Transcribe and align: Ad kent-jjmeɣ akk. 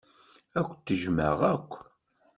Ad 0.59 0.63
kent-jjmeɣ 0.69 1.39
akk. 1.53 1.71